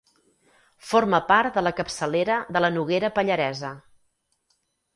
[0.91, 3.73] Forma part de la capçalera de la Noguera Pallaresa.